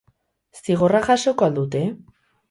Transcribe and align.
Zigorra 0.59 1.01
jasoko 1.07 1.47
al 1.49 1.53
dute? 1.59 1.83